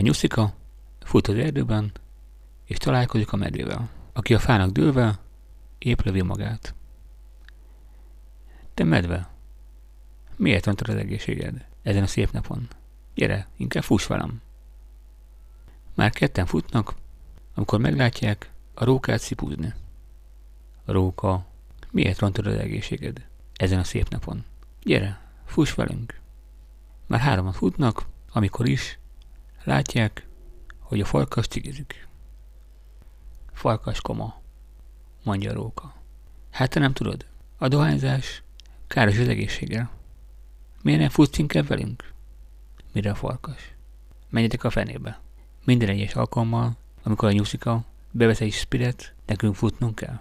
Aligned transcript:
A 0.00 0.02
nyuszika 0.02 0.52
fut 1.00 1.28
az 1.28 1.34
erdőben, 1.34 1.92
és 2.64 2.76
találkozik 2.76 3.32
a 3.32 3.36
medvével, 3.36 3.88
aki 4.12 4.34
a 4.34 4.38
fának 4.38 4.70
dőlve 4.70 5.18
épp 5.78 6.00
lövi 6.00 6.22
magát. 6.22 6.74
Te 8.74 8.84
medve, 8.84 9.30
miért 10.36 10.66
rontod 10.66 10.88
az 10.88 10.94
egészséged 10.94 11.66
ezen 11.82 12.02
a 12.02 12.06
szép 12.06 12.30
napon? 12.30 12.68
Gyere, 13.14 13.48
inkább 13.56 13.82
fuss 13.82 14.06
velem. 14.06 14.40
Már 15.94 16.10
ketten 16.10 16.46
futnak, 16.46 16.94
amikor 17.54 17.80
meglátják 17.80 18.50
a 18.74 18.84
rókát 18.84 19.20
szipúzni. 19.20 19.74
Róka, 20.84 21.46
miért 21.90 22.18
rontod 22.18 22.46
az 22.46 22.54
egészséged 22.54 23.26
ezen 23.54 23.78
a 23.78 23.84
szép 23.84 24.08
napon? 24.08 24.44
Gyere, 24.82 25.20
fuss 25.44 25.74
velünk. 25.74 26.20
Már 27.06 27.20
hároman 27.20 27.52
futnak, 27.52 28.06
amikor 28.32 28.68
is 28.68 28.99
látják, 29.64 30.26
hogy 30.78 31.00
a 31.00 31.04
farkas 31.04 31.46
cigizik. 31.46 32.08
Farkas 33.52 34.00
koma, 34.00 34.40
mondja 35.22 35.52
róka. 35.52 35.94
Hát 36.50 36.70
te 36.70 36.80
nem 36.80 36.92
tudod, 36.92 37.26
a 37.58 37.68
dohányzás 37.68 38.42
káros 38.86 39.18
az 39.18 39.28
egészséggel. 39.28 39.90
Miért 40.82 41.00
nem 41.00 41.08
futsz 41.08 41.38
inkább 41.38 41.66
velünk? 41.66 42.12
Mire 42.92 43.10
a 43.10 43.14
farkas? 43.14 43.74
Menjetek 44.28 44.64
a 44.64 44.70
fenébe. 44.70 45.20
Minden 45.64 45.88
egyes 45.88 46.14
alkalommal, 46.14 46.76
amikor 47.02 47.28
a 47.28 47.32
nyuszika 47.32 47.84
bevesz 48.10 48.40
egy 48.40 48.52
spirit, 48.52 49.14
nekünk 49.26 49.54
futnunk 49.54 49.94
kell. 49.94 50.20